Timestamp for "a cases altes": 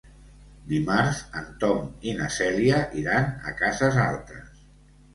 3.53-4.63